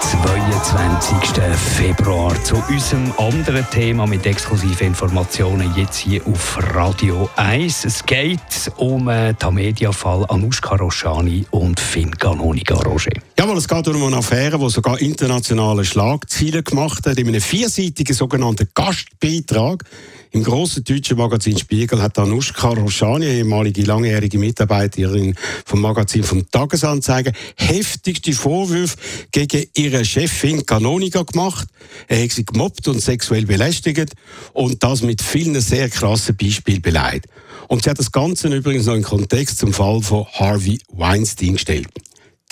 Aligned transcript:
22. 0.00 1.42
Februar, 1.76 2.32
zu 2.42 2.56
unserem 2.68 3.12
anderen 3.18 3.66
Thema 3.70 4.06
mit 4.06 4.24
exklusiven 4.24 4.88
Informationen 4.88 5.72
jetzt 5.76 5.98
hier 5.98 6.26
auf 6.26 6.58
Radio 6.74 7.28
1. 7.36 7.84
Es 7.84 8.04
geht 8.04 8.40
um 8.76 9.06
den 9.06 9.38
Tamedia-Fall 9.38 10.24
Anushka 10.28 10.76
Roshani 10.76 11.44
und 11.50 11.78
Finn 11.78 12.16
Canonica 12.16 12.74
Roger. 12.76 13.12
Jawohl, 13.38 13.58
es 13.58 13.68
geht 13.68 13.88
um 13.88 14.02
eine 14.02 14.16
Affäre, 14.16 14.58
die 14.58 14.70
sogar 14.70 14.98
internationale 15.00 15.84
Schlagzeilen 15.84 16.64
gemacht 16.64 17.06
hat. 17.06 17.18
In 17.18 17.28
einem 17.28 17.40
vierseitigen 17.40 18.14
sogenannten 18.14 18.68
Gastbeitrag 18.74 19.84
im 20.32 20.44
grossen 20.44 20.84
deutschen 20.84 21.16
Magazin 21.16 21.58
Spiegel 21.58 22.00
hat 22.00 22.16
Anushka 22.16 22.68
Roshani, 22.68 23.26
ehemalige 23.26 23.82
langjährige 23.82 24.38
Mitarbeiterin 24.38 25.34
vom 25.64 25.80
Magazin 25.80 26.22
vom 26.22 26.48
Tagesanzeiger, 26.48 27.32
heftigste 27.56 28.32
Vorwürfe 28.32 28.96
gegen 29.32 29.64
ihre 29.74 29.89
Chefin 30.04 30.64
Canonica 30.64 31.22
gemacht. 31.22 31.68
Er 32.08 32.22
hat 32.22 32.30
sie 32.30 32.44
gemobbt 32.44 32.88
und 32.88 33.00
sexuell 33.00 33.46
belästigt 33.46 34.12
und 34.52 34.82
das 34.82 35.02
mit 35.02 35.22
vielen 35.22 35.60
sehr 35.60 35.88
krassen 35.88 36.36
Beispielen 36.36 36.82
beleidigt. 36.82 37.26
Und 37.68 37.84
sie 37.84 37.90
hat 37.90 37.98
das 37.98 38.12
Ganze 38.12 38.48
übrigens 38.48 38.86
noch 38.86 38.94
in 38.94 39.02
Kontext 39.02 39.58
zum 39.58 39.72
Fall 39.72 40.02
von 40.02 40.26
Harvey 40.32 40.78
Weinstein 40.88 41.54
gestellt. 41.54 41.88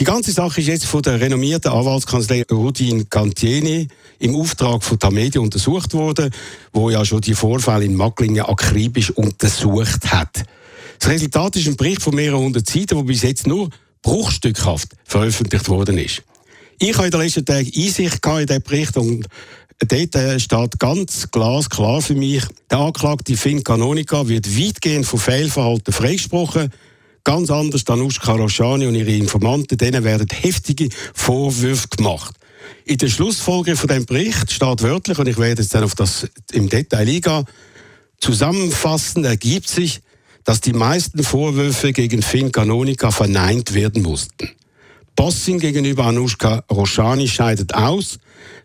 Die 0.01 0.05
ganze 0.05 0.31
Sache 0.31 0.61
ist 0.61 0.69
jetzt 0.69 0.85
von 0.85 1.03
der 1.03 1.21
renommierten 1.21 1.73
Anwaltskanzlei 1.73 2.45
Rudin 2.49 3.11
Cantieni 3.11 3.89
im 4.21 4.37
Auftrag 4.37 4.85
von 4.85 4.99
Tamedia 4.99 5.41
untersucht 5.41 5.93
worden, 5.93 6.31
wo 6.73 6.89
ja 6.91 7.05
schon 7.05 7.21
die 7.21 7.35
Vorfälle 7.35 7.85
in 7.85 7.97
Macklingen 7.97 8.45
akribisch 8.45 9.11
untersucht 9.11 10.13
hat. 10.13 10.45
Das 11.01 11.11
Resultat 11.11 11.57
ist 11.57 11.67
ein 11.67 11.77
Bericht 11.77 12.01
von 12.01 12.15
mehreren 12.15 12.41
hundert 12.41 12.69
Seiten, 12.69 12.97
der 12.97 13.03
bis 13.03 13.23
jetzt 13.23 13.49
nur 13.49 13.71
bruchstückhaft 14.03 14.91
veröffentlicht 15.05 15.69
worden 15.69 15.99
ist. 15.99 16.23
Ich 16.81 16.95
habe 16.97 17.07
in 17.07 17.11
den 17.11 17.21
letzten 17.21 17.45
Tagen 17.45 17.67
Einsicht 17.75 18.25
in 18.25 18.47
diesen 18.47 18.63
Bericht 18.63 18.97
und 18.97 19.27
dort 19.81 20.15
äh, 20.15 20.39
steht 20.39 20.79
ganz 20.79 21.29
glasklar 21.31 22.01
für 22.01 22.15
mich, 22.15 22.45
der 22.71 22.79
Anklagte 22.79 23.37
Finn 23.37 23.65
Canonica 23.65 24.29
wird 24.29 24.49
weitgehend 24.57 25.05
von 25.05 25.19
Fehlverhalten 25.19 25.93
freigesprochen 25.93 26.71
Ganz 27.25 27.51
anders 27.51 27.85
Danushka 27.85 28.33
Roshani 28.33 28.87
und 28.87 28.95
ihre 28.95 29.11
Informanten, 29.11 29.77
denen 29.77 30.05
werden 30.05 30.29
heftige 30.31 30.89
Vorwürfe 31.13 31.89
gemacht. 31.89 32.35
In 32.85 32.97
der 32.97 33.09
Schlussfolgerung 33.09 33.77
von 33.77 33.89
dem 33.89 34.07
Bericht 34.07 34.51
steht 34.51 34.83
wörtlich, 34.83 35.19
und 35.19 35.29
ich 35.29 35.37
werde 35.37 35.61
jetzt 35.61 35.75
dann 35.75 35.85
auf 35.85 35.95
das 35.95 36.27
im 36.53 36.69
Detail 36.69 37.07
eingehen, 37.07 37.45
zusammenfassend 38.21 39.27
ergibt 39.27 39.69
sich, 39.69 40.01
dass 40.45 40.63
die 40.63 40.73
meisten 40.73 41.23
Vorwürfe 41.23 41.93
gegen 41.93 42.23
Finn 42.23 42.51
Canonica 42.51 43.11
verneint 43.11 43.75
werden 43.75 44.03
mussten. 44.03 44.49
Bossing 45.19 45.59
gegenüber 45.59 46.05
Anushka 46.05 46.63
Roshani 46.71 47.27
scheidet 47.27 47.75
aus, 47.75 48.21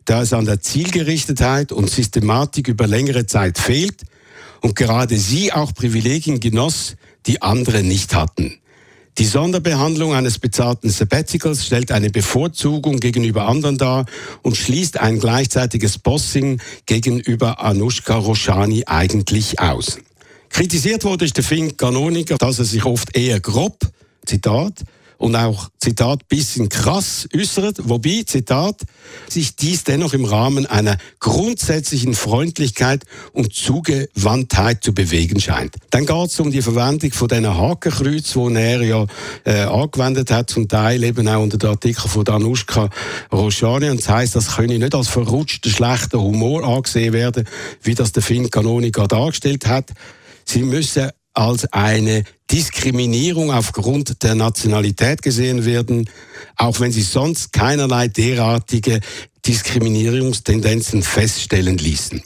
da 0.05 0.21
es 0.21 0.33
an 0.33 0.45
der 0.45 0.61
Zielgerichtetheit 0.61 1.71
und 1.71 1.89
Systematik 1.89 2.67
über 2.67 2.85
längere 2.85 3.25
Zeit 3.25 3.57
fehlt 3.57 4.03
und 4.61 4.75
gerade 4.75 5.17
sie 5.17 5.51
auch 5.51 5.73
Privilegien 5.73 6.39
genoss, 6.39 6.95
die 7.25 7.41
andere 7.41 7.81
nicht 7.81 8.13
hatten. 8.13 8.59
Die 9.17 9.25
Sonderbehandlung 9.25 10.13
eines 10.13 10.37
bezahlten 10.37 10.91
Sabbaticals 10.91 11.65
stellt 11.65 11.91
eine 11.91 12.11
Bevorzugung 12.11 12.99
gegenüber 12.99 13.47
anderen 13.47 13.79
dar 13.79 14.05
und 14.43 14.55
schließt 14.55 14.99
ein 14.99 15.17
gleichzeitiges 15.17 15.97
Bossing 15.97 16.61
gegenüber 16.85 17.63
Anushka 17.63 18.15
Roshani 18.15 18.83
eigentlich 18.85 19.59
aus. 19.59 19.97
Kritisiert 20.49 21.03
wurde 21.03 21.27
Fink 21.41 21.79
Kanoniker, 21.79 22.37
dass 22.37 22.59
er 22.59 22.65
sich 22.65 22.85
oft 22.85 23.17
eher 23.17 23.39
grob, 23.39 23.79
Zitat, 24.23 24.83
und 25.23 25.37
auch, 25.37 25.69
Zitat, 25.79 26.27
bisschen 26.27 26.67
krass 26.67 27.29
äußert, 27.33 27.87
wobei, 27.87 28.23
Zitat, 28.25 28.81
sich 29.29 29.55
dies 29.55 29.85
dennoch 29.85 30.11
im 30.11 30.25
Rahmen 30.25 30.65
einer 30.65 30.97
grundsätzlichen 31.21 32.13
Freundlichkeit 32.13 33.05
und 33.31 33.53
Zugewandtheit 33.53 34.83
zu 34.83 34.93
bewegen 34.93 35.39
scheint. 35.39 35.77
Dann 35.91 36.05
geht 36.05 36.27
es 36.27 36.41
um 36.41 36.51
die 36.51 36.61
Verwendung 36.61 37.13
von 37.13 37.29
diesen 37.29 37.47
Hakenkreuz, 37.47 38.33
die 38.33 38.53
er 38.53 38.81
ja 38.81 39.05
äh, 39.45 39.61
angewendet 39.61 40.29
hat, 40.29 40.49
zum 40.49 40.67
Teil 40.67 41.01
eben 41.05 41.25
auch 41.29 41.41
unter 41.41 41.57
dem 41.57 41.69
Artikel 41.69 42.09
von 42.09 42.25
Danushka 42.25 42.89
Roshani. 43.31 43.91
Und 43.91 44.01
das 44.01 44.09
heisst, 44.09 44.35
das 44.35 44.57
könne 44.57 44.77
nicht 44.77 44.93
als 44.93 45.07
verrutschter, 45.07 45.69
schlechter 45.69 46.19
Humor 46.19 46.65
angesehen 46.65 47.13
werden, 47.13 47.47
wie 47.81 47.95
das 47.95 48.11
der 48.11 48.23
Finn 48.23 48.49
Canonica 48.49 49.07
dargestellt 49.07 49.67
hat. 49.67 49.89
Sie 50.43 50.63
müssen 50.63 51.11
als 51.33 51.71
eine 51.71 52.25
Diskriminierung 52.53 53.51
aufgrund 53.51 54.21
der 54.21 54.35
Nationalität 54.35 55.23
gesehen 55.23 55.65
werden, 55.65 56.07
auch 56.55 56.79
wenn 56.79 56.91
sie 56.91 57.01
sonst 57.01 57.51
keinerlei 57.51 58.07
derartige 58.07 58.99
Diskriminierungstendenzen 59.43 61.01
feststellen 61.01 61.79
ließen. 61.79 62.21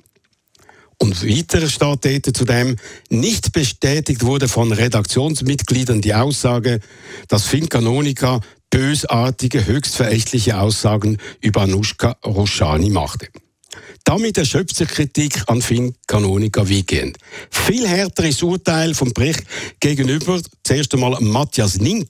Und 0.97 1.23
weiter 1.25 1.69
steht 1.69 2.35
zudem, 2.35 2.75
nicht 3.09 3.53
bestätigt 3.53 4.25
wurde 4.25 4.49
von 4.49 4.73
Redaktionsmitgliedern 4.73 6.01
die 6.01 6.13
Aussage, 6.13 6.81
dass 7.29 7.45
Finn 7.45 7.69
Canonica 7.69 8.41
bösartige, 8.69 9.65
höchst 9.65 9.95
verächtliche 9.95 10.59
Aussagen 10.59 11.19
über 11.39 11.61
Anushka 11.61 12.17
Roshani 12.25 12.89
machte. 12.89 13.29
Damit 14.03 14.37
erschöpft 14.37 14.75
sich 14.75 14.87
Kritik 14.87 15.43
an 15.47 15.61
Finn 15.61 15.95
Canonica 16.07 16.69
weitgehend. 16.69 17.17
Viel 17.49 17.87
härteres 17.87 18.41
Urteil 18.43 18.93
vom 18.93 19.13
Bericht 19.13 19.43
gegenüber 19.79 20.41
zuerst 20.63 20.93
einmal 20.93 21.17
Matthias 21.21 21.77
Nink, 21.79 22.09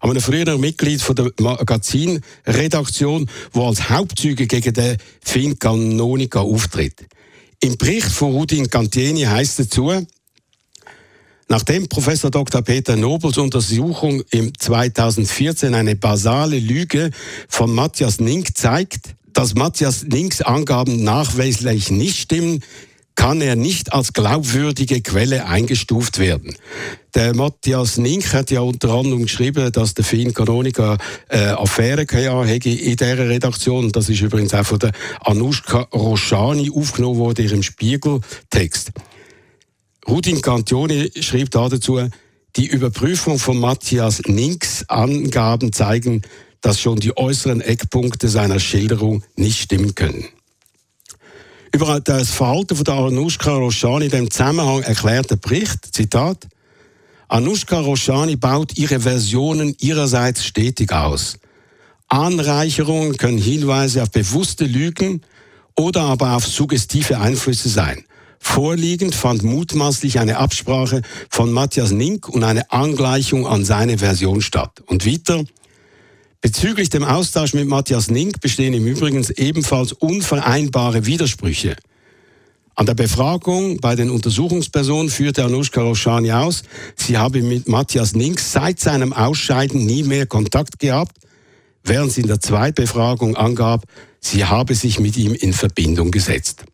einem 0.00 0.20
früheren 0.20 0.60
Mitglied 0.60 1.00
von 1.00 1.16
der 1.16 1.30
Magazinredaktion, 1.38 3.28
wo 3.52 3.66
als 3.68 3.88
Hauptzeuge 3.88 4.46
gegen 4.46 4.72
den 4.72 4.96
Finn 5.22 5.58
Canonica 5.58 6.40
auftritt. 6.40 7.06
Im 7.60 7.76
Bericht 7.78 8.10
von 8.10 8.32
Rudin 8.32 8.68
Cantieni 8.68 9.22
heißt 9.22 9.58
dazu, 9.60 9.90
Nachdem 11.48 11.88
Professor 11.88 12.30
Dr. 12.30 12.62
Peter 12.62 12.96
Nobels 12.96 13.36
Untersuchung 13.36 14.22
im 14.30 14.52
2014 14.58 15.74
eine 15.74 15.94
basale 15.94 16.58
Lüge 16.58 17.10
von 17.48 17.72
Matthias 17.74 18.18
Nink 18.18 18.56
zeigt, 18.56 19.14
dass 19.34 19.54
Matthias 19.54 20.02
Links 20.02 20.40
Angaben 20.40 21.04
nachweislich 21.04 21.90
nicht 21.90 22.16
stimmen, 22.16 22.62
kann 23.16 23.40
er 23.40 23.54
nicht 23.54 23.92
als 23.92 24.12
glaubwürdige 24.12 25.00
Quelle 25.00 25.46
eingestuft 25.46 26.18
werden. 26.18 26.56
Der 27.14 27.34
Matthias 27.34 27.96
Nink 27.96 28.32
hat 28.32 28.50
ja 28.50 28.60
unter 28.60 28.90
anderem 28.90 29.22
geschrieben, 29.22 29.70
dass 29.70 29.94
der 29.94 30.04
Finn 30.04 30.34
Canonica 30.34 30.98
äh, 31.28 31.38
Affäre 31.50 32.06
hätte 32.10 32.70
in 32.70 32.96
dieser 32.96 33.28
Redaktion. 33.28 33.92
Das 33.92 34.08
ist 34.08 34.20
übrigens 34.20 34.52
auch 34.52 34.66
von 34.66 34.80
der 34.80 34.92
Anushka 35.20 35.82
Roshani 35.92 36.72
aufgenommen 36.74 37.18
worden, 37.18 37.48
im 37.48 37.62
Spiegeltext. 37.62 38.90
Rudin 40.08 40.42
Cantioni 40.42 41.10
schrieb 41.20 41.50
dazu, 41.52 42.00
die 42.56 42.66
Überprüfung 42.66 43.38
von 43.38 43.58
Matthias 43.58 44.22
Ninks 44.26 44.84
Angaben 44.88 45.72
zeigen, 45.72 46.22
dass 46.64 46.80
schon 46.80 46.98
die 46.98 47.14
äußeren 47.14 47.60
Eckpunkte 47.60 48.26
seiner 48.26 48.58
Schilderung 48.58 49.22
nicht 49.36 49.60
stimmen 49.60 49.94
können. 49.94 50.24
Über 51.74 52.00
das 52.00 52.30
Verhalten 52.30 52.74
von 52.74 52.88
Anushka 52.88 53.52
Roshani 53.52 54.06
in 54.06 54.10
dem 54.10 54.30
Zusammenhang 54.30 54.82
erklärt 54.82 55.30
der 55.30 55.36
Bericht, 55.36 55.94
Zitat, 55.94 56.48
Anushka 57.28 57.80
Roshani 57.80 58.36
baut 58.36 58.78
ihre 58.78 59.00
Versionen 59.00 59.76
ihrerseits 59.78 60.46
stetig 60.46 60.90
aus. 60.90 61.36
Anreicherungen 62.08 63.18
können 63.18 63.38
Hinweise 63.38 64.02
auf 64.02 64.10
bewusste 64.10 64.64
Lügen 64.64 65.20
oder 65.76 66.00
aber 66.02 66.34
auf 66.34 66.46
suggestive 66.46 67.18
Einflüsse 67.18 67.68
sein. 67.68 68.04
Vorliegend 68.38 69.14
fand 69.14 69.42
mutmaßlich 69.42 70.18
eine 70.18 70.38
Absprache 70.38 71.02
von 71.28 71.52
Matthias 71.52 71.90
Nink 71.90 72.26
und 72.26 72.42
eine 72.42 72.70
Angleichung 72.70 73.46
an 73.46 73.66
seine 73.66 73.98
Version 73.98 74.40
statt. 74.40 74.82
Und 74.86 75.04
weiter, 75.04 75.44
Bezüglich 76.44 76.90
dem 76.90 77.04
Austausch 77.04 77.54
mit 77.54 77.68
Matthias 77.68 78.10
Nink 78.10 78.42
bestehen 78.42 78.74
im 78.74 78.86
Übrigen 78.86 79.26
ebenfalls 79.36 79.94
unvereinbare 79.94 81.06
Widersprüche. 81.06 81.74
An 82.74 82.84
der 82.84 82.92
Befragung 82.92 83.78
bei 83.78 83.96
den 83.96 84.10
Untersuchungspersonen 84.10 85.08
führte 85.08 85.42
Anushka 85.42 85.80
Roshani 85.80 86.32
aus, 86.32 86.62
sie 86.96 87.16
habe 87.16 87.40
mit 87.40 87.66
Matthias 87.66 88.14
Nink 88.14 88.40
seit 88.40 88.78
seinem 88.78 89.14
Ausscheiden 89.14 89.86
nie 89.86 90.02
mehr 90.02 90.26
Kontakt 90.26 90.78
gehabt, 90.80 91.16
während 91.82 92.12
sie 92.12 92.20
in 92.20 92.26
der 92.26 92.42
Zweitbefragung 92.42 93.36
angab, 93.36 93.84
sie 94.20 94.44
habe 94.44 94.74
sich 94.74 95.00
mit 95.00 95.16
ihm 95.16 95.32
in 95.32 95.54
Verbindung 95.54 96.10
gesetzt. 96.10 96.66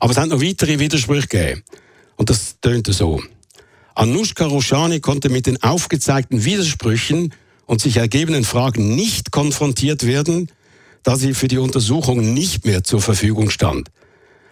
Aber 0.00 0.10
es 0.10 0.18
hat 0.18 0.28
noch 0.28 0.42
weitere 0.42 0.80
Widersprüche 0.80 1.28
gegeben. 1.28 1.62
Und 2.16 2.28
das 2.28 2.60
tönte 2.60 2.92
so. 2.92 3.22
Anushka 3.94 4.44
Roshani 4.44 5.00
konnte 5.00 5.30
mit 5.30 5.46
den 5.46 5.62
aufgezeigten 5.62 6.44
Widersprüchen 6.44 7.32
und 7.68 7.80
sich 7.80 7.98
ergebenen 7.98 8.44
Fragen 8.44 8.96
nicht 8.96 9.30
konfrontiert 9.30 10.04
werden, 10.06 10.50
da 11.04 11.16
sie 11.16 11.34
für 11.34 11.48
die 11.48 11.58
Untersuchung 11.58 12.34
nicht 12.34 12.64
mehr 12.64 12.82
zur 12.82 13.00
Verfügung 13.00 13.50
stand. 13.50 13.90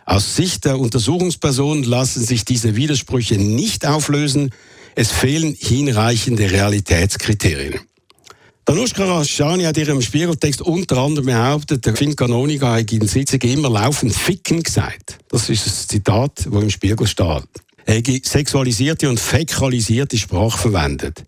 Aus 0.05 0.37
Sicht 0.37 0.67
der 0.67 0.79
Untersuchungsperson 0.79 1.83
lassen 1.83 2.23
sich 2.23 2.45
diese 2.45 2.77
Widersprüche 2.77 3.37
nicht 3.39 3.87
auflösen. 3.87 4.51
Es 4.95 5.11
fehlen 5.11 5.57
hinreichende 5.59 6.49
Realitätskriterien. 6.51 7.81
Danushka 8.67 9.05
Rashani 9.05 9.65
hat 9.65 9.79
ihrem 9.79 10.03
Spiegeltext 10.03 10.61
unter 10.61 10.99
anderem 10.99 11.27
behauptet, 11.27 11.87
der 11.87 11.97
Finn 11.97 12.17
Canonica 12.17 12.75
hat 12.75 12.93
in 12.93 13.09
Sitzung 13.09 13.41
immer 13.41 13.71
laufend 13.71 14.15
Ficken 14.15 14.63
gesagt. 14.63 15.19
Das 15.31 15.49
ist 15.49 15.67
ein 15.67 15.89
Zitat, 15.89 16.47
das 16.47 16.63
im 16.63 16.71
Spiegel 16.71 17.07
steht. 17.07 17.49
Er 17.87 17.97
hat 17.97 18.27
sexualisierte 18.27 19.09
und 19.09 19.19
fäkalisierte 19.19 20.19
Sprache 20.19 20.59
verwendet. 20.59 21.25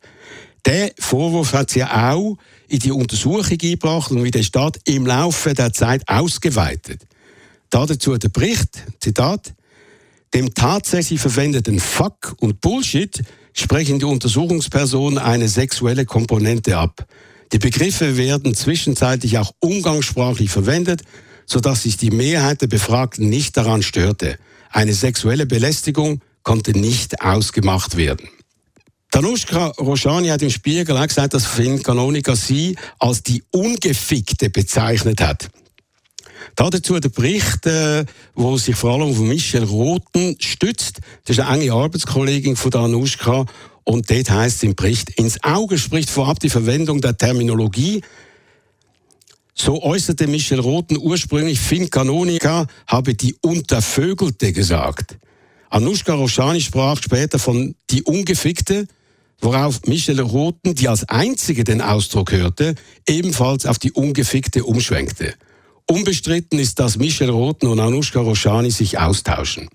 Der 0.66 0.92
Vorwurf 0.98 1.52
hat 1.52 1.70
sie 1.70 1.84
auch 1.84 2.36
in 2.68 2.78
die 2.80 2.92
Untersuchung 2.92 3.44
eingebracht 3.44 4.10
und 4.10 4.24
wie 4.24 4.30
der 4.30 4.42
Staat 4.42 4.78
im 4.84 5.06
Laufe 5.06 5.54
der 5.54 5.72
Zeit 5.72 6.02
ausgeweitet. 6.08 7.02
Dazu 7.70 8.16
der 8.16 8.28
Bericht, 8.28 8.84
Zitat, 9.00 9.54
dem 10.34 10.52
tatsächlich 10.54 11.20
verwendeten 11.20 11.80
Fuck 11.80 12.36
und 12.40 12.60
Bullshit 12.60 13.22
sprechen 13.54 13.98
die 13.98 14.04
Untersuchungspersonen 14.04 15.18
eine 15.18 15.48
sexuelle 15.48 16.04
Komponente 16.04 16.76
ab. 16.76 17.06
Die 17.52 17.58
Begriffe 17.58 18.16
werden 18.16 18.54
zwischenzeitlich 18.54 19.38
auch 19.38 19.52
umgangssprachlich 19.60 20.50
verwendet, 20.50 21.02
sodass 21.46 21.84
sich 21.84 21.96
die 21.96 22.10
Mehrheit 22.10 22.60
der 22.60 22.66
Befragten 22.66 23.28
nicht 23.28 23.56
daran 23.56 23.82
störte. 23.82 24.38
Eine 24.70 24.92
sexuelle 24.92 25.46
Belästigung 25.46 26.20
konnte 26.42 26.72
nicht 26.72 27.22
ausgemacht 27.22 27.96
werden. 27.96 28.28
Danushka 29.10 29.68
Roshani 29.78 30.28
hat 30.28 30.42
im 30.42 30.50
Spiegel 30.50 30.96
auch 30.96 31.06
gesagt, 31.06 31.32
dass 31.32 31.46
Finn 31.46 31.82
Canonica 31.82 32.36
sie 32.36 32.76
als 32.98 33.22
die 33.22 33.42
Ungefickte 33.50 34.50
bezeichnet 34.50 35.20
hat. 35.22 35.48
Dazu 36.56 36.98
der 36.98 37.08
Bericht, 37.08 37.66
äh, 37.66 38.04
wo 38.34 38.56
sich 38.58 38.76
vor 38.76 38.92
allem 38.92 39.10
auf 39.10 39.18
Michel 39.18 39.64
Roten 39.64 40.36
stützt. 40.40 41.00
Das 41.24 41.38
ist 41.38 41.44
eine 41.44 41.62
enge 41.62 41.72
Arbeitskollegin 41.72 42.56
von 42.56 42.70
Danushka. 42.70 43.46
Und 43.84 44.10
dort 44.10 44.30
heißt 44.30 44.56
es 44.56 44.62
im 44.64 44.74
Bericht, 44.74 45.10
ins 45.18 45.42
Auge 45.42 45.78
spricht 45.78 46.10
vorab 46.10 46.40
die 46.40 46.50
Verwendung 46.50 47.00
der 47.00 47.16
Terminologie. 47.16 48.02
So 49.54 49.82
äußerte 49.82 50.26
Michel 50.26 50.60
Roten 50.60 50.98
ursprünglich, 50.98 51.58
Finn 51.58 51.88
Canonica 51.88 52.66
habe 52.86 53.14
die 53.14 53.34
Untervögelte 53.40 54.52
gesagt. 54.52 55.16
Anushka 55.70 56.14
Roshani 56.14 56.60
sprach 56.60 57.02
später 57.02 57.38
von 57.38 57.74
die 57.90 58.02
Ungefickte 58.02 58.86
worauf 59.40 59.82
Michelle 59.86 60.22
Roten, 60.22 60.74
die 60.74 60.88
als 60.88 61.08
einzige 61.08 61.64
den 61.64 61.80
Ausdruck 61.80 62.32
hörte, 62.32 62.74
ebenfalls 63.08 63.66
auf 63.66 63.78
die 63.78 63.92
Ungefickte 63.92 64.64
umschwenkte. 64.64 65.34
Unbestritten 65.86 66.58
ist, 66.58 66.78
dass 66.78 66.98
Michelle 66.98 67.32
Roten 67.32 67.66
und 67.66 67.80
Anushka 67.80 68.20
Roshani 68.20 68.70
sich 68.70 68.98
austauschen. 68.98 69.68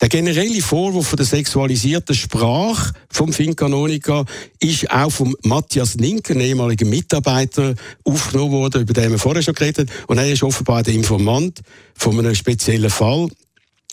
Der 0.00 0.08
generelle 0.08 0.60
Vorwurf 0.60 1.14
der 1.14 1.24
sexualisierten 1.24 2.14
Sprache 2.14 2.92
vom 3.10 3.32
Finkanonika 3.32 4.24
ist 4.58 4.90
auch 4.90 5.10
vom 5.10 5.36
Matthias 5.44 5.96
Ninken, 5.96 6.40
ehemaligen 6.40 6.90
Mitarbeiter, 6.90 7.74
aufgenommen 8.02 8.52
worden, 8.52 8.82
über 8.82 8.92
den 8.92 9.12
wir 9.12 9.18
vorher 9.18 9.42
schon 9.42 9.54
geredet 9.54 9.88
haben. 9.88 10.04
Und 10.08 10.18
er 10.18 10.30
ist 10.30 10.42
offenbar 10.42 10.82
der 10.82 10.94
Informant 10.94 11.60
von 11.94 12.18
einem 12.18 12.34
speziellen 12.34 12.90
Fall, 12.90 13.28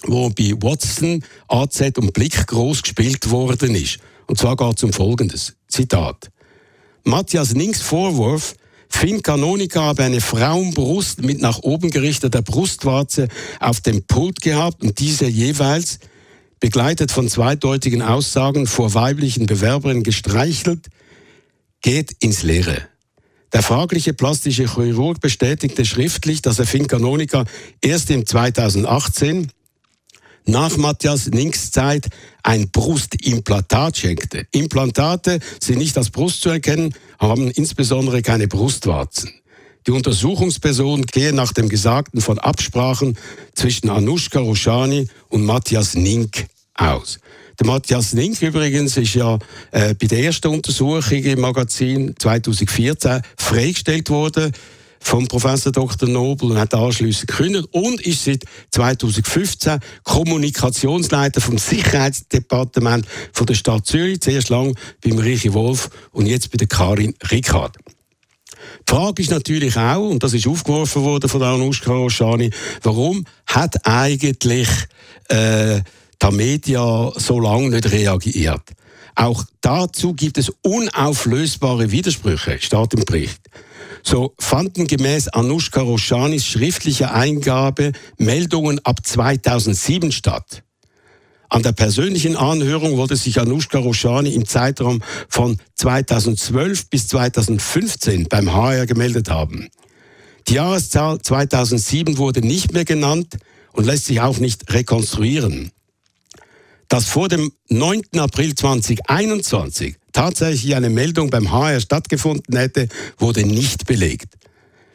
wo 0.04 0.30
bei 0.32 0.54
Watson, 0.60 1.24
AZ 1.48 1.82
und 1.98 2.14
Blick 2.14 2.48
groß 2.48 2.82
gespielt 2.82 3.30
worden 3.30 3.76
ist. 3.76 4.00
Und 4.32 4.38
zwar 4.38 4.56
geht 4.56 4.78
es 4.78 4.84
um 4.84 4.94
Folgendes. 4.94 5.58
Zitat. 5.68 6.32
Matthias 7.04 7.54
Nings 7.54 7.82
Vorwurf, 7.82 8.56
Finn 8.88 9.22
Canonica 9.22 9.82
habe 9.82 10.06
eine 10.06 10.22
Frauenbrust 10.22 11.22
mit 11.22 11.42
nach 11.42 11.60
oben 11.64 11.90
gerichteter 11.90 12.42
Brustwarze 12.42 13.28
auf 13.60 13.82
dem 13.82 14.04
Pult 14.04 14.40
gehabt 14.40 14.84
und 14.84 15.00
diese 15.00 15.28
jeweils, 15.28 16.00
begleitet 16.62 17.12
von 17.12 17.28
zweideutigen 17.28 18.02
Aussagen 18.02 18.68
vor 18.68 18.94
weiblichen 18.94 19.48
Bewerberinnen 19.48 20.04
gestreichelt, 20.04 20.88
geht 21.82 22.16
ins 22.22 22.42
Leere. 22.42 22.88
Der 23.52 23.64
fragliche 23.64 24.14
plastische 24.14 24.74
Chirurg 24.74 25.20
bestätigte 25.20 25.84
schriftlich, 25.84 26.42
dass 26.42 26.58
er 26.58 26.66
Finn 26.66 26.88
Canonica 26.88 27.44
erst 27.82 28.10
im 28.12 28.26
2018 28.26 29.52
nach 30.46 30.78
Matthias 30.78 31.28
Ninks 31.28 31.72
Zeit 31.72 32.08
ein 32.44 32.70
Brustimplantat 32.70 33.98
schenkte. 33.98 34.46
Implantate 34.52 35.40
sind 35.60 35.78
nicht 35.78 35.98
als 35.98 36.10
Brust 36.10 36.42
zu 36.42 36.50
erkennen, 36.50 36.94
haben 37.20 37.52
insbesondere 37.52 38.22
keine 38.22 38.48
Brustwarzen. 38.48 39.32
Die 39.88 39.92
Untersuchungspersonen 39.92 41.06
gehen 41.06 41.36
nach 41.36 41.54
dem 41.54 41.68
Gesagten 41.68 42.22
von 42.22 42.38
Absprachen 42.38 43.18
zwischen 43.56 43.90
Anushka 43.90 44.40
Roshani 44.40 45.08
und 45.30 45.44
Matthias 45.44 45.96
Nink 45.96 46.46
aus. 46.76 47.20
Der 47.60 47.68
Matthias 47.68 48.14
Nink 48.14 48.42
übrigens 48.42 48.98
ist 48.98 49.16
ja 49.16 49.40
äh, 49.72 49.96
bei 49.96 50.08
der 50.08 50.20
ersten 50.20 50.48
Untersuchung 50.48 51.24
im 51.24 51.42
Magazin 51.42 52.16
2014 52.18 53.22
freigestellt 53.38 54.10
worden 54.10 54.52
vom 55.02 55.28
Professor 55.28 55.72
Dr. 55.72 56.08
Nobel 56.08 56.52
und 56.52 56.58
hat 56.58 56.74
anschließend 56.74 57.28
gekündigt 57.28 57.68
und 57.72 58.00
ist 58.02 58.24
seit 58.24 58.46
2015 58.72 59.80
Kommunikationsleiter 60.04 61.42
vom 61.42 61.58
Sicherheitsdepartement 61.58 63.06
von 63.34 63.46
der 63.48 63.56
Stadt 63.56 63.86
Zürich, 63.86 64.22
zuerst 64.22 64.50
lang 64.50 64.78
beim 65.04 65.18
Richi 65.18 65.54
Wolf 65.54 65.90
und 66.12 66.28
jetzt 66.28 66.52
bei 66.52 66.58
der 66.58 66.68
Karin 66.68 67.16
Rickard. 67.32 67.78
Die 68.88 68.94
Frage 68.94 69.22
ist 69.24 69.32
natürlich 69.32 69.76
auch, 69.76 70.08
und 70.08 70.24
das 70.24 70.34
ist 70.34 70.48
aufgeworfen 70.48 71.04
worden 71.04 71.30
von 71.30 71.42
Anushka 71.42 71.92
Roshani, 71.92 72.52
warum 72.84 73.26
hat 73.48 73.86
eigentlich 73.88 74.70
äh, 75.30 75.82
die 76.22 76.32
Media 76.32 77.12
so 77.16 77.40
lange 77.40 77.70
nicht 77.70 77.92
reagiert? 77.92 78.62
Auch 79.16 79.44
dazu 79.62 80.14
gibt 80.14 80.38
es 80.38 80.52
unauflösbare 80.62 81.92
Widersprüche, 81.92 82.60
steht 82.62 82.94
im 82.94 83.04
Bericht. 83.04 83.42
So 84.04 84.34
fanden 84.40 84.88
gemäß 84.88 85.30
Anushka 85.30 85.82
Roshanis 85.82 86.46
schriftlicher 86.46 87.14
Eingabe 87.14 87.92
Meldungen 88.18 88.80
ab 88.84 89.06
2007 89.06 90.12
statt. 90.12 90.64
An 91.50 91.64
der 91.64 91.74
persönlichen 91.74 92.38
Anhörung 92.38 92.96
wollte 92.96 93.18
sich 93.18 93.40
Anushka 93.40 93.78
Roshani 93.78 94.34
im 94.34 94.46
Zeitraum 94.46 95.04
von 95.28 95.58
2012 95.76 96.90
bis 96.90 97.10
2015 97.10 98.30
beim 98.30 98.54
HR 98.54 98.86
gemeldet 98.86 99.30
haben. 99.30 99.68
Die 100.48 100.54
Jahreszahl 100.54 101.22
2007 101.22 102.18
wurde 102.18 102.40
nicht 102.40 102.72
mehr 102.72 102.86
genannt 102.86 103.38
und 103.74 103.86
lässt 103.86 104.06
sich 104.06 104.22
auch 104.22 104.38
nicht 104.38 104.72
rekonstruieren. 104.74 105.72
Dass 106.88 107.08
vor 107.08 107.28
dem 107.28 107.52
9. 107.68 108.02
April 108.18 108.56
2021 108.56 109.96
tatsächlich 110.14 110.76
eine 110.76 110.90
Meldung 110.90 111.30
beim 111.30 111.52
HR 111.52 111.80
stattgefunden 111.80 112.56
hätte, 112.58 112.88
wurde 113.18 113.46
nicht 113.46 113.86
belegt. 113.86 114.36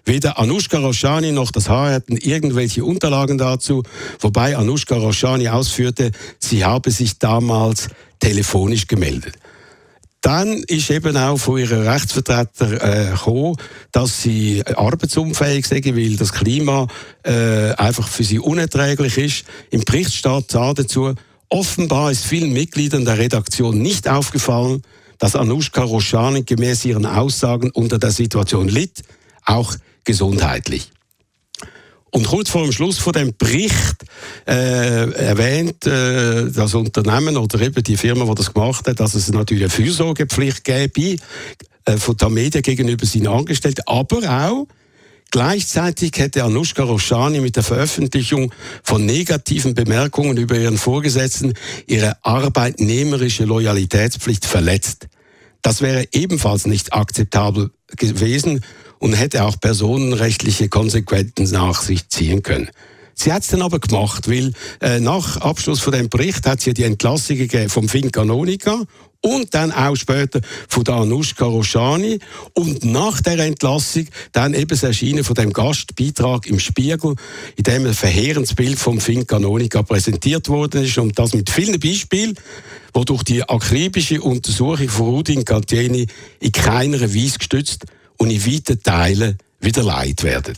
Weder 0.05 0.39
Anushka 0.39 0.79
Roshani 0.79 1.33
noch 1.33 1.51
das 1.51 1.69
HR 1.69 1.95
hatten 1.95 2.17
irgendwelche 2.17 2.85
Unterlagen 2.85 3.39
dazu, 3.39 3.83
wobei 4.21 4.57
Anushka 4.57 4.95
Roshani 4.95 5.49
ausführte, 5.49 6.13
sie 6.39 6.65
habe 6.65 6.93
sich 6.93 7.19
damals 7.19 7.89
telefonisch 8.21 8.87
gemeldet. 8.87 9.35
Dann 10.21 10.63
ist 10.67 10.91
eben 10.91 11.17
auch 11.17 11.39
von 11.39 11.59
ihren 11.59 11.87
Rechtsvertreter 11.87 12.73
äh, 12.83 13.11
gekommen, 13.11 13.57
dass 13.93 14.23
sie 14.23 14.65
arbeitsunfähig 14.67 15.67
sind, 15.67 15.97
weil 15.97 16.17
das 16.17 16.33
Klima 16.33 16.87
äh, 17.25 17.73
einfach 17.75 18.09
für 18.09 18.25
sie 18.25 18.39
unerträglich 18.39 19.19
ist. 19.19 19.45
Im 19.71 19.83
Bericht 19.83 20.15
steht 20.15 20.53
dazu, 20.53 21.15
offenbar 21.49 22.11
ist 22.11 22.25
vielen 22.25 22.53
Mitgliedern 22.53 23.05
der 23.05 23.19
Redaktion 23.19 23.79
nicht 23.79 24.09
aufgefallen, 24.09 24.83
dass 25.19 25.37
Anushka 25.37 25.83
Roshani 25.83 26.43
gemäß 26.43 26.85
ihren 26.85 27.07
Aussagen 27.07 27.71
unter 27.71 27.99
der 27.99 28.11
Situation 28.11 28.69
litt, 28.69 29.03
auch 29.45 29.75
gesundheitlich. 30.05 30.91
Und 32.11 32.27
kurz 32.27 32.49
vor 32.49 32.63
dem 32.63 32.73
Schluss 32.73 32.99
von 32.99 33.13
dem 33.13 33.37
Bericht 33.37 33.97
äh, 34.47 35.11
erwähnt 35.11 35.87
äh, 35.87 36.51
das 36.51 36.75
Unternehmen 36.75 37.37
oder 37.37 37.61
eben 37.61 37.83
die 37.83 37.97
Firma, 37.97 38.25
die 38.25 38.35
das 38.37 38.55
gemacht 38.55 38.89
hat, 38.89 39.01
dass 39.01 39.15
es 39.15 39.31
natürlich 39.31 39.65
eine 39.65 39.71
Fürsorgepflicht 39.71 40.65
gäbe 40.65 41.17
äh, 41.85 41.97
von 41.99 42.17
der 42.17 42.31
Medien 42.31 42.63
gegenüber 42.63 43.05
seinen 43.05 43.29
Angestellten, 43.29 43.83
aber 43.87 44.19
auch 44.19 44.67
Gleichzeitig 45.31 46.13
hätte 46.17 46.45
Anushka 46.45 46.85
Roshani 46.85 47.41
mit 47.41 47.57
der 47.57 47.63
Veröffentlichung 47.63 48.53
von 48.83 49.05
negativen 49.05 49.75
Bemerkungen 49.75 50.37
über 50.37 50.57
ihren 50.57 50.79
Vorgesetzten 50.79 51.55
ihre 51.87 52.17
arbeitnehmerische 52.25 53.45
Loyalitätspflicht 53.45 54.47
verletzt. 54.47 55.09
Das 55.63 55.81
wäre 55.81 56.07
ebenfalls 56.13 56.67
nicht 56.67 56.93
akzeptabel 56.93 57.71
gewesen 57.97 58.65
und 58.99 59.15
hätte 59.15 59.45
auch 59.45 59.61
personenrechtliche 59.61 60.69
Konsequenzen 60.69 61.51
nach 61.51 61.83
sich 61.83 62.09
ziehen 62.09 62.43
können. 62.43 62.71
Sie 63.15 63.33
hat 63.33 63.43
es 63.43 63.49
dann 63.49 63.63
aber 63.63 63.81
gemacht, 63.81 64.29
weil 64.29 64.53
äh, 64.81 65.01
nach 65.01 65.39
Abschluss 65.39 65.81
von 65.81 65.93
dem 65.93 66.09
Bericht 66.09 66.47
hat 66.47 66.61
sie 66.61 66.75
die 66.75 66.85
Entlassung 66.85 67.49
vom 67.69 67.89
Fin 67.89 68.13
Canonica 68.13 68.83
und 69.27 69.53
dann 69.55 69.73
auch 69.73 69.97
später 69.97 70.41
von 70.69 70.85
der 70.85 70.95
Anushka 70.95 71.47
Roshani 71.47 72.21
und 72.53 72.85
nach 72.85 73.21
der 73.21 73.41
Entlassung 73.41 74.07
dann 74.31 74.55
eben 74.55 74.69
das 74.69 74.85
Erscheinen 74.85 75.25
von 75.25 75.35
dem 75.35 75.53
Gastbeitrag 75.53 76.47
im 76.47 76.61
Spiegel, 76.61 77.17
in 77.57 77.65
dem 77.65 77.87
ein 77.87 77.95
verheerendes 77.95 78.55
Bild 78.55 78.79
vom 78.79 79.01
Finn 79.01 79.27
Canonica 79.27 79.83
präsentiert 79.83 80.49
worden 80.49 80.85
ist 80.85 80.97
und 80.99 81.19
das 81.19 81.35
mit 81.35 81.51
vielen 81.51 81.81
Beispielen, 81.81 82.35
wo 82.95 83.03
durch 83.03 83.25
die 83.25 83.43
akribische 83.43 84.23
Untersuchung 84.23 84.89
von 84.89 85.07
Rudin 85.07 85.45
Galtieni 85.45 86.07
in 86.39 86.53
keiner 86.53 87.01
Weise 87.01 87.39
gestützt 87.39 87.85
und 88.19 88.31
in 88.31 88.47
weiten 88.47 88.81
Teilen 88.81 89.39
wieder 89.59 89.83
leid 89.83 90.23
werden. 90.23 90.57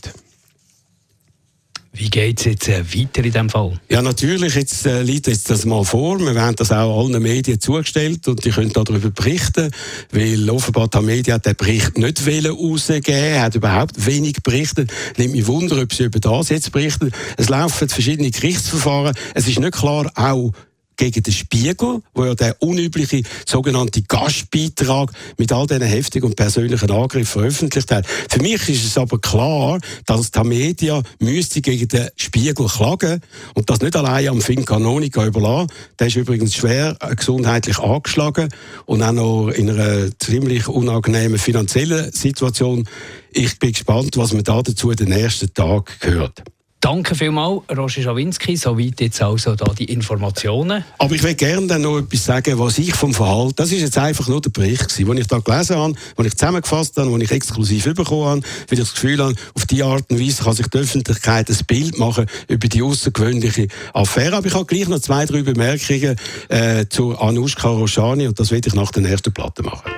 Wie 1.99 2.09
geht 2.09 2.39
es 2.39 2.45
jetzt 2.45 2.69
äh, 2.69 2.81
weiter 2.81 3.17
in 3.17 3.23
diesem 3.23 3.49
Fall? 3.49 3.73
Ja, 3.89 4.01
natürlich, 4.01 4.55
jetzt 4.55 4.85
äh, 4.85 5.01
liegt 5.01 5.27
jetzt 5.27 5.49
das 5.49 5.65
mal 5.65 5.83
vor. 5.83 6.17
Wir 6.17 6.33
werden 6.33 6.55
das 6.55 6.71
auch 6.71 6.97
allen 6.97 7.21
Medien 7.21 7.59
zugestellt 7.59 8.25
und 8.29 8.45
die 8.45 8.51
können 8.51 8.71
darüber 8.71 9.09
berichten, 9.09 9.69
weil 10.13 10.49
offenbar 10.49 10.87
die 10.87 11.01
Medien 11.01 11.33
hat 11.33 11.45
den 11.45 11.57
Bericht 11.57 11.97
nicht 11.97 12.25
rausgeben 12.25 13.41
hat 13.41 13.55
überhaupt 13.55 14.05
wenig 14.05 14.41
berichtet. 14.43 14.93
Nimmt 15.17 15.33
mich 15.33 15.47
Wunder, 15.47 15.81
ob 15.81 15.93
sie 15.93 16.05
über 16.05 16.21
das 16.21 16.47
jetzt 16.47 16.71
berichten. 16.71 17.11
Es 17.35 17.49
laufen 17.49 17.89
verschiedene 17.89 18.31
Gerichtsverfahren. 18.31 19.13
Es 19.33 19.49
ist 19.49 19.59
nicht 19.59 19.73
klar, 19.73 20.09
auch 20.15 20.53
gegen 20.99 21.23
den 21.23 21.33
Spiegel, 21.33 22.01
wo 22.13 22.25
ja 22.25 22.35
der 22.35 22.61
unübliche 22.61 23.23
sogenannte 23.47 24.01
Gastbeitrag 24.01 25.11
mit 25.37 25.51
all 25.51 25.65
diesen 25.65 25.83
heftigen 25.83 26.27
und 26.27 26.35
persönlichen 26.35 26.91
Angriffen 26.91 27.25
veröffentlicht 27.25 27.89
hat. 27.91 28.05
Für 28.05 28.41
mich 28.41 28.67
ist 28.67 28.85
es 28.85 28.97
aber 28.97 29.17
klar, 29.17 29.79
dass 30.05 30.29
die 30.29 30.43
Media 30.43 31.01
müsste 31.19 31.61
gegen 31.61 31.87
den 31.87 32.09
Spiegel 32.17 32.67
klagen 32.67 33.21
und 33.55 33.69
das 33.69 33.79
nicht 33.79 33.95
allein 33.95 34.27
am 34.27 34.41
Finn 34.41 34.65
Canonica 34.65 35.25
überlassen. 35.25 35.71
Der 35.97 36.07
ist 36.07 36.17
übrigens 36.17 36.53
schwer 36.53 36.97
gesundheitlich 37.15 37.79
angeschlagen 37.79 38.49
und 38.85 39.01
auch 39.01 39.13
noch 39.13 39.49
in 39.49 39.69
einer 39.69 40.09
ziemlich 40.19 40.67
unangenehmen 40.67 41.39
finanziellen 41.39 42.11
Situation. 42.11 42.87
Ich 43.31 43.57
bin 43.57 43.71
gespannt, 43.71 44.17
was 44.17 44.33
man 44.33 44.43
da 44.43 44.61
dazu 44.61 44.91
den 44.91 45.09
nächsten 45.09 45.53
Tag 45.53 45.95
hört. 46.01 46.43
Danke 46.91 47.13
vielmals, 47.13 47.61
Roger 47.69 48.01
Schawinski. 48.01 48.57
Soweit 48.57 48.99
jetzt 48.99 49.21
also 49.21 49.53
da 49.53 49.71
die 49.75 49.85
Informationen. 49.85 50.83
Aber 50.97 51.13
ich 51.13 51.21
will 51.21 51.35
gerne 51.35 51.67
dann 51.67 51.83
noch 51.83 51.99
etwas 51.99 52.25
sagen, 52.25 52.57
was 52.57 52.79
ich 52.79 52.95
vom 52.95 53.13
Verhalten, 53.13 53.53
das 53.57 53.71
ist 53.71 53.81
jetzt 53.81 53.97
einfach 53.99 54.27
nur 54.27 54.41
der 54.41 54.49
Bericht 54.49 54.97
den 54.97 55.17
ich 55.17 55.27
da 55.27 55.37
gelesen 55.37 55.75
habe, 55.75 55.93
den 56.17 56.25
ich 56.25 56.35
zusammengefasst 56.35 56.97
habe, 56.97 57.11
den 57.11 57.21
ich 57.21 57.29
exklusiv 57.29 57.83
bekommen 57.93 58.25
habe, 58.25 58.41
weil 58.41 58.79
ich 58.79 58.79
das 58.79 58.93
Gefühl 58.95 59.23
habe, 59.23 59.35
auf 59.53 59.67
diese 59.67 59.85
Art 59.85 60.09
und 60.09 60.19
Weise 60.19 60.43
kann 60.43 60.53
sich 60.53 60.65
die 60.65 60.79
Öffentlichkeit 60.79 61.47
ein 61.47 61.57
Bild 61.67 61.99
machen 61.99 62.25
über 62.47 62.67
die 62.67 62.81
außergewöhnliche 62.81 63.67
Affäre. 63.93 64.37
Aber 64.37 64.47
ich 64.47 64.55
habe 64.55 64.65
gleich 64.65 64.87
noch 64.87 64.97
zwei, 64.97 65.27
drei 65.27 65.43
Bemerkungen 65.43 66.15
äh, 66.47 66.87
zu 66.89 67.15
Anushka 67.19 67.67
Roshani 67.67 68.27
und 68.27 68.39
das 68.39 68.49
werde 68.49 68.67
ich 68.67 68.73
nach 68.73 68.89
der 68.91 69.05
ersten 69.05 69.31
Platte 69.31 69.61
machen. 69.61 69.91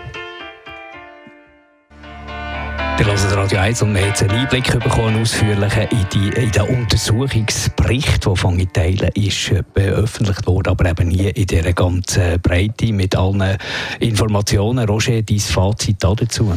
Wir 3.02 3.08
hören 3.08 3.34
Radio 3.34 3.58
1 3.58 3.82
und 3.82 3.96
wir 3.96 4.02
haben 4.02 4.10
jetzt 4.10 4.22
einen 4.22 4.32
Einblick 4.32 4.80
bekommen, 4.80 5.20
ausführlichen 5.20 5.88
in, 5.90 6.06
die, 6.14 6.40
in 6.40 6.52
den 6.52 6.62
Untersuchungsbericht, 6.62 8.24
der 8.24 8.36
von 8.36 8.60
Teilen 8.74 9.10
ist 9.16 9.50
äh, 9.50 9.64
veröffentlicht 9.74 10.46
wurde, 10.46 10.70
aber 10.70 10.88
eben 10.88 11.08
nie 11.08 11.28
in 11.30 11.48
dieser 11.48 11.74
ganzen 11.74 12.40
Breite 12.44 12.94
mit 12.94 13.16
allen 13.16 13.58
Informationen. 14.00 14.88
Roger, 14.88 15.20
dein 15.24 15.40
Fazit 15.40 15.96
dazu? 16.00 16.54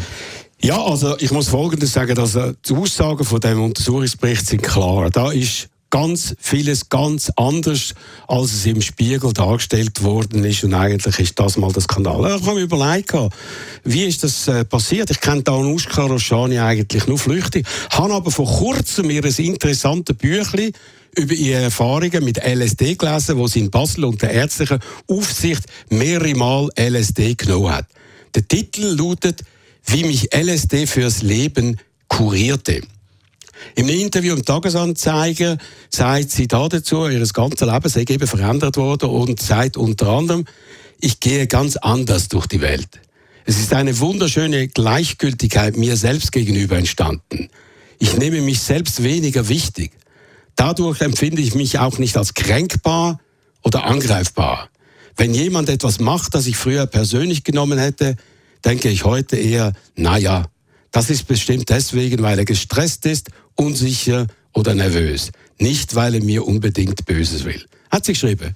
Ja, 0.60 0.84
also 0.84 1.16
ich 1.18 1.30
muss 1.30 1.48
Folgendes 1.48 1.94
sagen, 1.94 2.14
dass 2.14 2.34
äh, 2.34 2.52
die 2.68 2.74
Aussagen 2.74 3.24
von 3.24 3.40
dem 3.40 3.62
Untersuchungsbericht 3.62 4.46
sind 4.46 4.62
klar. 4.62 5.08
Da 5.08 5.32
ist 5.32 5.70
ganz 5.94 6.34
vieles 6.40 6.88
ganz 6.88 7.30
anders, 7.36 7.94
als 8.26 8.52
es 8.52 8.66
im 8.66 8.82
Spiegel 8.82 9.32
dargestellt 9.32 10.02
worden 10.02 10.44
ist. 10.44 10.64
Und 10.64 10.74
eigentlich 10.74 11.20
ist 11.20 11.38
das 11.38 11.56
mal 11.56 11.70
der 11.70 11.82
Skandal. 11.82 12.36
Ich 12.36 12.44
habe 12.44 12.56
mir 12.56 12.62
überlegt, 12.62 13.14
wie 13.84 14.02
ist 14.02 14.24
das 14.24 14.48
äh, 14.48 14.64
passiert? 14.64 15.12
Ich 15.12 15.20
kenne 15.20 15.44
Danushka 15.44 16.02
Roshani 16.02 16.58
eigentlich 16.58 17.06
nur 17.06 17.16
flüchtig, 17.16 17.64
habe 17.90 18.12
aber 18.12 18.32
vor 18.32 18.46
kurzem 18.46 19.08
ihr 19.08 19.24
ein 19.24 19.34
interessantes 19.36 20.16
Büchlein 20.16 20.72
über 21.16 21.32
ihre 21.32 21.62
Erfahrungen 21.62 22.24
mit 22.24 22.38
LSD 22.44 22.96
gelesen, 22.96 23.38
wo 23.38 23.46
sie 23.46 23.60
in 23.60 23.70
Basel 23.70 24.04
unter 24.04 24.28
ärztlicher 24.28 24.80
Aufsicht 25.06 25.62
mehrere 25.90 26.34
Mal 26.34 26.70
LSD 26.76 27.36
genommen 27.36 27.70
hat. 27.70 27.86
Der 28.34 28.48
Titel 28.48 28.82
lautet 28.82 29.44
Wie 29.86 30.02
mich 30.02 30.34
LSD 30.34 30.88
fürs 30.88 31.22
Leben 31.22 31.78
kurierte. 32.08 32.82
Im 33.74 33.88
Interview 33.88 34.34
im 34.34 34.44
Tagesanzeiger 34.44 35.58
sagt 35.90 36.30
sie 36.30 36.46
da 36.46 36.68
dazu, 36.68 37.08
ihr 37.08 37.26
ganzes 37.26 37.66
Leben 37.66 37.88
sei 37.88 38.04
eben 38.08 38.26
verändert 38.26 38.76
worden 38.76 39.10
und 39.10 39.40
sagt 39.40 39.76
unter 39.76 40.08
anderem, 40.08 40.44
ich 41.00 41.20
gehe 41.20 41.46
ganz 41.46 41.76
anders 41.76 42.28
durch 42.28 42.46
die 42.46 42.60
Welt. 42.60 43.00
Es 43.44 43.58
ist 43.58 43.74
eine 43.74 43.98
wunderschöne 43.98 44.68
Gleichgültigkeit 44.68 45.76
mir 45.76 45.96
selbst 45.96 46.32
gegenüber 46.32 46.78
entstanden. 46.78 47.50
Ich 47.98 48.16
nehme 48.16 48.40
mich 48.40 48.60
selbst 48.60 49.02
weniger 49.02 49.48
wichtig. 49.48 49.92
Dadurch 50.56 51.00
empfinde 51.00 51.42
ich 51.42 51.54
mich 51.54 51.78
auch 51.78 51.98
nicht 51.98 52.16
als 52.16 52.34
kränkbar 52.34 53.20
oder 53.62 53.84
angreifbar. 53.84 54.68
Wenn 55.16 55.34
jemand 55.34 55.68
etwas 55.68 56.00
macht, 56.00 56.34
das 56.34 56.46
ich 56.46 56.56
früher 56.56 56.86
persönlich 56.86 57.44
genommen 57.44 57.78
hätte, 57.78 58.16
denke 58.64 58.88
ich 58.88 59.04
heute 59.04 59.36
eher, 59.36 59.72
naja, 59.94 60.46
das 60.94 61.10
ist 61.10 61.26
bestimmt 61.26 61.70
deswegen, 61.70 62.22
weil 62.22 62.38
er 62.38 62.44
gestresst 62.44 63.04
ist, 63.04 63.30
unsicher 63.56 64.28
oder 64.52 64.76
nervös. 64.76 65.32
Nicht, 65.58 65.96
weil 65.96 66.14
er 66.14 66.22
mir 66.22 66.46
unbedingt 66.46 67.04
Böses 67.04 67.44
will. 67.44 67.64
Hat 67.90 68.04
sie 68.04 68.12
geschrieben. 68.12 68.54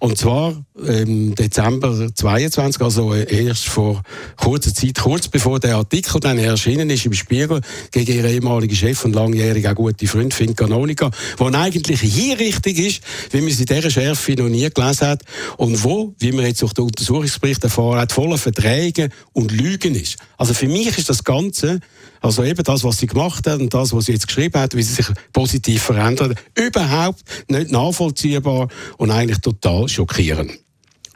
Und 0.00 0.16
zwar 0.16 0.64
im 0.82 1.34
Dezember 1.34 2.10
22, 2.14 2.80
also 2.80 3.14
erst 3.14 3.68
vor 3.68 4.02
kurzer 4.36 4.72
Zeit, 4.72 4.98
kurz 4.98 5.28
bevor 5.28 5.60
der 5.60 5.76
Artikel 5.76 6.18
dann 6.20 6.38
erschienen 6.38 6.88
ist 6.88 7.04
im 7.04 7.12
Spiegel 7.12 7.60
gegen 7.92 8.16
ihren 8.16 8.30
ehemaligen 8.30 8.74
Chef 8.74 9.04
und 9.04 9.14
langjährigen 9.14 9.70
auch 9.70 9.74
gute 9.74 10.06
Freund 10.06 10.32
Finn 10.32 10.56
Canonica, 10.56 11.10
wo 11.36 11.44
eigentlich 11.48 12.00
hier 12.00 12.38
richtig 12.38 12.78
ist, 12.78 13.02
wie 13.30 13.42
man 13.42 13.50
sie 13.50 13.64
in 13.64 13.66
dieser 13.66 13.90
Schärfe 13.90 14.32
noch 14.32 14.48
nie 14.48 14.70
gelesen 14.70 15.06
hat 15.06 15.22
und 15.58 15.84
wo, 15.84 16.14
wie 16.18 16.32
man 16.32 16.46
jetzt 16.46 16.62
durch 16.62 16.72
den 16.72 16.84
Untersuchungsbericht 16.84 17.62
erfahren 17.62 17.98
hat, 17.98 18.10
voller 18.10 18.38
Verträge 18.38 19.10
und 19.34 19.52
Lügen 19.52 19.94
ist. 19.94 20.16
Also 20.38 20.54
für 20.54 20.66
mich 20.66 20.96
ist 20.96 21.10
das 21.10 21.24
Ganze 21.24 21.80
also 22.20 22.44
eben 22.44 22.62
das, 22.62 22.84
was 22.84 22.98
sie 22.98 23.06
gemacht 23.06 23.46
hat 23.46 23.60
und 23.60 23.72
das, 23.72 23.92
was 23.92 24.06
sie 24.06 24.12
jetzt 24.12 24.26
geschrieben 24.26 24.60
hat, 24.60 24.76
wie 24.76 24.82
sie 24.82 24.94
sich 24.94 25.06
positiv 25.32 25.82
verändert, 25.82 26.38
überhaupt 26.54 27.22
nicht 27.48 27.70
nachvollziehbar 27.70 28.68
und 28.98 29.10
eigentlich 29.10 29.40
total 29.40 29.88
schockierend. 29.88 30.52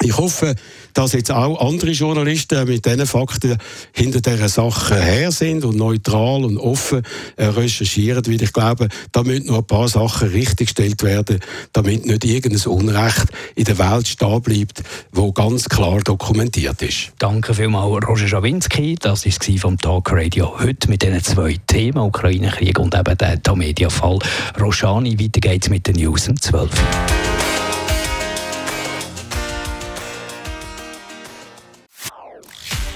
Ich 0.02 0.16
hoffe, 0.16 0.54
dass 0.92 1.12
jetzt 1.12 1.30
auch 1.30 1.60
andere 1.60 1.90
Journalisten 1.90 2.66
mit 2.68 2.84
diesen 2.84 3.06
Fakten 3.06 3.56
hinter 3.92 4.20
dieser 4.20 4.48
Sache 4.48 5.00
her 5.00 5.32
sind 5.32 5.64
und 5.64 5.76
neutral 5.76 6.44
und 6.44 6.58
offen 6.58 7.02
äh, 7.36 7.46
recherchieren, 7.46 8.24
weil 8.26 8.42
ich 8.42 8.52
glaube, 8.52 8.88
da 9.12 9.22
müssen 9.22 9.46
noch 9.46 9.58
ein 9.58 9.64
paar 9.64 9.88
Sachen 9.88 10.28
richtiggestellt 10.28 11.02
werden, 11.02 11.40
damit 11.72 12.06
nicht 12.06 12.24
irgendein 12.24 12.66
Unrecht 12.70 13.26
in 13.54 13.64
der 13.64 13.78
Welt 13.78 14.06
stehen 14.06 14.42
bleibt, 14.42 14.82
wo 15.12 15.32
ganz 15.32 15.68
klar 15.68 16.00
dokumentiert 16.00 16.82
ist. 16.82 17.12
Danke 17.18 17.54
vielmals, 17.54 18.06
Roger 18.06 18.28
Schawinski. 18.28 18.96
Das 19.00 19.24
war 19.24 19.58
vom 19.58 19.78
Talk 19.78 20.12
Radio 20.12 20.58
heute 20.60 20.88
mit 20.88 21.02
diesen 21.02 21.22
zwei 21.22 21.58
Themen, 21.66 21.98
Ukraine-Krieg 21.98 22.78
und 22.78 22.94
eben 22.94 23.16
der 23.16 23.42
Tamedia-Fall. 23.42 24.18
Roshani, 24.60 25.18
weiter 25.18 25.40
geht's 25.40 25.70
mit 25.70 25.86
den 25.86 25.96
News 25.96 26.28
um 26.28 26.40
12 26.40 26.70